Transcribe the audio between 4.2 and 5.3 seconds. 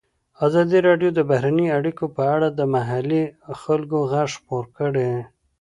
خپور کړی.